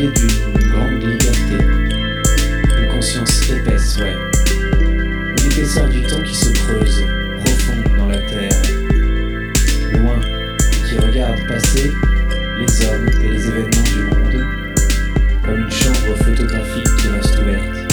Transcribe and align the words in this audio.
Une 0.00 0.12
grande 0.12 1.02
liberté. 1.02 1.58
Une 1.58 2.88
conscience 2.88 3.50
épaisse, 3.50 3.96
ouais. 3.98 4.14
Une 4.70 5.52
épaisseur 5.52 5.88
du 5.88 6.02
temps 6.02 6.22
qui 6.22 6.36
se 6.36 6.52
creuse, 6.52 7.04
profonde 7.44 7.96
dans 7.96 8.06
la 8.06 8.18
terre. 8.18 8.62
Loin, 9.94 10.20
qui 10.86 10.98
regarde 10.98 11.44
passer 11.48 11.90
les 12.60 12.86
hommes 12.86 13.08
et 13.24 13.28
les 13.28 13.48
événements 13.48 13.82
du 13.92 14.02
monde, 14.04 14.46
comme 15.44 15.58
une 15.58 15.70
chambre 15.70 16.16
photographique 16.22 16.96
qui 17.00 17.08
reste 17.08 17.36
ouverte. 17.40 17.92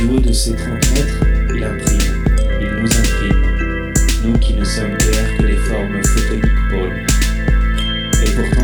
Du 0.00 0.06
haut 0.06 0.18
de 0.18 0.32
ses 0.32 0.56
30 0.56 0.68
mètres, 0.94 1.24
il 1.54 1.62
imprime, 1.62 2.24
il 2.60 2.70
nous 2.80 2.90
imprime, 2.90 3.94
nous 4.24 4.38
qui 4.40 4.54
ne 4.54 4.64
sommes 4.64 4.96
guère 4.98 5.36
que 5.38 5.44
les 5.44 5.58
formes 5.58 5.94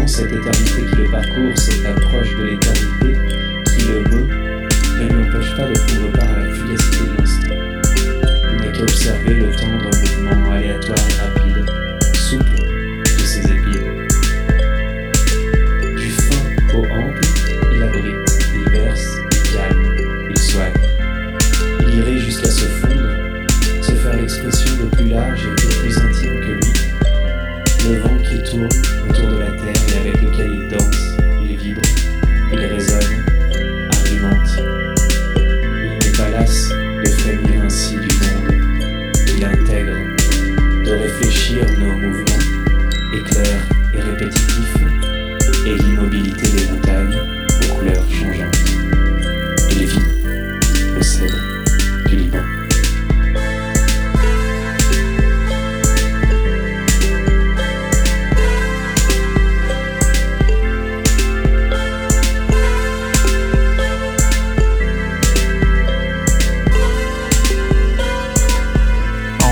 cette 0.09 0.33
éternité 0.33 0.87
qui 0.87 0.97
le 0.97 1.11
parcourt, 1.11 1.59
cette 1.59 1.84
approche 1.84 2.34
de 2.37 2.45
l'éternité 2.45 3.20
qui 3.67 3.89
le 3.89 4.01
meut, 4.05 4.27
ne 4.98 5.06
lui 5.06 5.28
empêche 5.28 5.55
pas 5.55 5.69
de 5.69 5.75
prendre 5.75 5.98
il 30.44 30.69
danse, 30.69 31.17
il 31.42 31.56
vibre, 31.56 31.83
il 32.53 32.59
résonne, 32.59 33.25
argumente. 33.91 34.62
Il 35.82 36.06
n'est 36.06 36.16
pas 36.16 36.28
las 36.31 36.69
de 37.04 37.10
frémir 37.10 37.62
ainsi 37.65 37.94
du 37.94 38.00
monde. 38.00 38.53
Il 39.37 39.44
intègre, 39.44 39.97
de 40.84 40.93
réfléchir 40.93 41.66
nos 41.78 41.97
mouvements, 41.97 42.28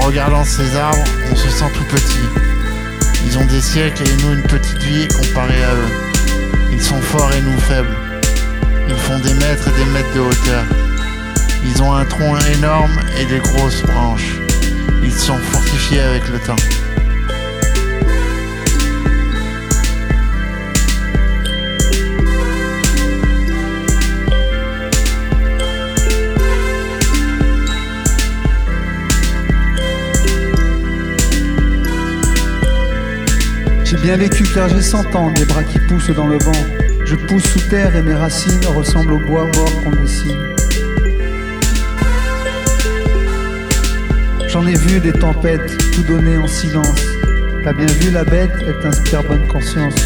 regardant 0.07 0.45
ces 0.45 0.77
arbres, 0.77 1.05
on 1.33 1.35
se 1.35 1.49
sent 1.49 1.71
tout 1.75 1.85
petit. 1.85 2.29
Ils 3.27 3.39
ont 3.39 3.45
des 3.47 3.61
siècles 3.61 4.05
et 4.05 4.23
nous 4.23 4.35
une 4.35 4.43
petite 4.43 4.79
vie 4.79 5.09
comparée 5.09 5.65
à 5.65 5.75
eux. 5.75 6.71
Ils 6.73 6.81
sont 6.81 7.01
forts 7.01 7.33
et 7.33 7.43
nous 7.43 7.59
faibles. 7.59 7.97
Ils 8.89 8.95
font 8.95 9.19
des 9.19 9.35
mètres 9.35 9.67
et 9.67 9.85
des 9.85 9.91
mètres 9.91 10.15
de 10.15 10.21
hauteur. 10.21 10.65
Ils 11.65 11.83
ont 11.83 11.93
un 11.93 12.05
tronc 12.05 12.39
énorme 12.57 13.01
et 13.19 13.25
des 13.25 13.41
grosses 13.41 13.83
branches. 13.83 14.37
Ils 15.03 15.13
sont 15.13 15.39
fortifiés 15.39 16.01
avec 16.01 16.29
le 16.29 16.39
temps. 16.39 16.63
Bien 34.07 34.17
vécu 34.19 34.45
car 34.55 34.69
j'ai 34.69 34.83
100 34.83 35.17
ans, 35.17 35.33
des 35.33 35.45
bras 35.47 35.65
qui 35.65 35.81
poussent 35.81 36.11
dans 36.11 36.29
le 36.29 36.39
vent. 36.39 36.63
Je 37.05 37.17
pousse 37.17 37.43
sous 37.43 37.69
terre 37.69 37.97
et 37.97 38.03
mes 38.03 38.15
racines 38.15 38.65
ressemblent 38.67 39.15
au 39.15 39.19
bois 39.19 39.47
mort 39.47 39.83
qu'on 39.83 39.91
dessine. 39.91 40.55
J'en 44.47 44.65
ai 44.65 44.77
vu 44.77 45.01
des 45.01 45.13
tempêtes, 45.13 45.77
tout 45.93 46.05
donné 46.05 46.37
en 46.37 46.47
silence. 46.47 47.03
T'as 47.65 47.73
bien 47.73 47.87
vu 47.87 48.13
la 48.13 48.23
bête, 48.23 48.53
elle 48.65 48.79
t'inspire 48.79 49.25
bonne 49.25 49.49
conscience. 49.49 49.97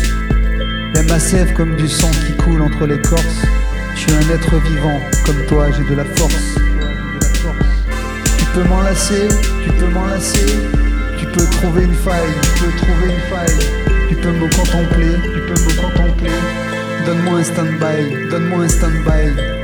Y'a 0.94 1.03
ma 1.03 1.19
sève 1.19 1.53
comme 1.53 1.77
du 1.77 1.87
sang 1.87 2.11
qui 2.27 2.32
coule 2.43 2.62
entre 2.62 2.87
l'écorce. 2.87 3.43
Je 3.97 4.00
suis 4.00 4.12
un 4.12 4.34
être 4.34 4.56
vivant, 4.67 4.99
comme 5.27 5.44
toi 5.47 5.67
j'ai 5.72 5.84
de 5.84 5.94
la 5.94 6.06
force. 6.06 6.55
Tu 8.38 8.44
peux 8.55 8.65
m'enlacer, 8.65 9.28
tu 9.62 9.71
peux 9.72 9.88
m'enlacer, 9.88 10.47
tu 11.19 11.27
peux 11.27 11.44
trouver 11.50 11.84
une 11.84 11.94
faille, 11.94 12.32
tu 12.41 12.65
peux 12.65 12.77
trouver 12.78 13.12
une 13.12 13.37
faille, 13.37 13.89
tu 14.10 14.16
peux 14.16 14.32
me 14.32 14.48
contempler, 14.56 15.15
tu 15.22 15.41
peux 15.41 15.54
me 15.54 15.81
contempler. 15.81 16.31
Donne-moi 17.06 17.38
un 17.38 17.44
stand-by, 17.44 18.28
donne-moi 18.28 18.65
un 18.65 18.69
stand-by. 18.69 19.59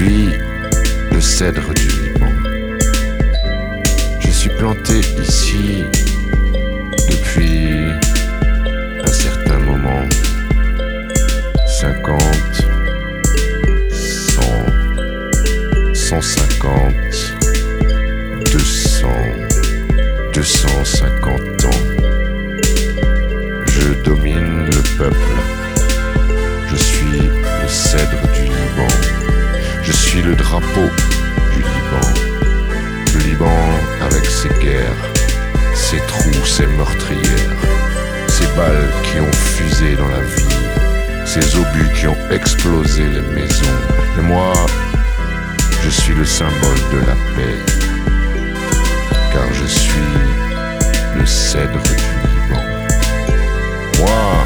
Le 0.00 1.20
cèdre 1.20 1.74
du 1.74 1.88
Liban. 1.88 2.32
Je 4.20 4.30
suis 4.30 4.50
planté 4.50 5.00
ici 5.20 5.84
depuis 7.10 7.77
ses 34.42 34.48
guerres, 34.60 35.02
ses 35.74 35.98
trous, 36.06 36.46
ses 36.46 36.66
meurtrières, 36.66 37.56
ses 38.28 38.46
balles 38.56 38.88
qui 39.02 39.18
ont 39.18 39.32
fusé 39.32 39.96
dans 39.96 40.06
la 40.06 40.20
vie, 40.20 40.56
ses 41.24 41.56
obus 41.56 41.88
qui 41.96 42.06
ont 42.06 42.16
explosé 42.30 43.02
les 43.02 43.22
maisons. 43.34 43.80
Et 44.16 44.22
moi, 44.22 44.52
je 45.82 45.90
suis 45.90 46.14
le 46.14 46.24
symbole 46.24 46.82
de 46.92 46.98
la 46.98 47.16
paix. 47.34 47.58
Car 49.32 49.52
je 49.52 49.66
suis 49.66 50.12
le 51.18 51.26
cèdre 51.26 51.82
du 51.82 51.96
Liban. 52.30 52.62
Moi, 53.98 54.37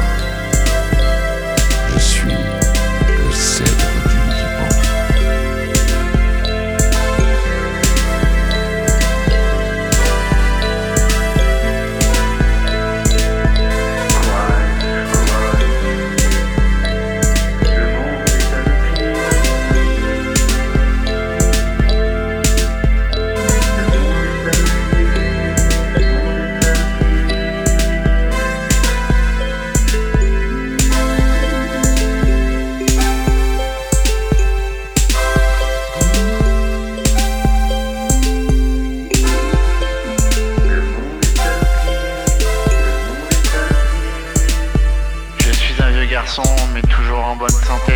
mais 46.73 46.81
toujours 46.81 47.23
en 47.23 47.35
bonne 47.35 47.49
santé. 47.49 47.93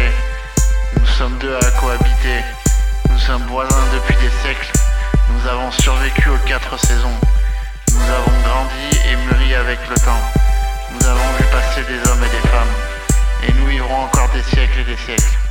Nous 0.99 1.05
sommes 1.07 1.37
deux 1.39 1.55
à 1.55 1.71
cohabiter. 1.79 2.43
Nous 3.09 3.17
sommes 3.17 3.41
voisins 3.47 3.85
depuis 3.93 4.15
des 4.15 4.29
siècles. 4.43 4.71
Nous 5.31 5.49
avons 5.49 5.71
survécu 5.71 6.29
aux 6.29 6.47
quatre 6.47 6.77
saisons. 6.79 7.17
Nous 7.91 8.01
avons 8.01 8.37
grandi 8.43 8.99
et 9.09 9.15
mûri 9.15 9.55
avec 9.55 9.79
le 9.89 9.95
temps. 9.95 10.21
Nous 10.93 11.07
avons 11.07 11.33
vu 11.39 11.45
passer 11.51 11.81
des 11.81 12.09
hommes 12.09 12.23
et 12.23 12.29
des 12.29 12.47
femmes. 12.49 13.47
Et 13.47 13.53
nous 13.53 13.65
vivrons 13.65 14.03
encore 14.03 14.29
des 14.33 14.43
siècles 14.43 14.81
et 14.81 14.83
des 14.83 14.97
siècles. 14.97 15.46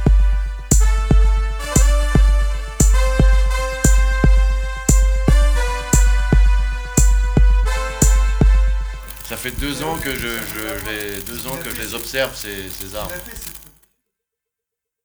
Fait 9.51 9.61
deux 9.61 9.83
ans 9.85 9.97
que 9.97 10.11
je, 10.13 10.29
je 10.29 10.91
les 10.91 11.23
deux 11.23 11.47
ans 11.47 11.57
que 11.63 11.71
je 11.71 11.81
les 11.81 11.95
observe 11.95 12.35
ces, 12.35 12.69
ces 12.69 12.97
arbres. 12.97 13.13